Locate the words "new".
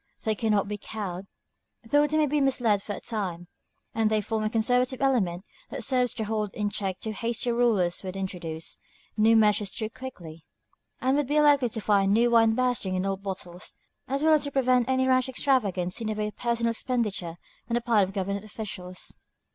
9.15-9.35, 12.19-12.31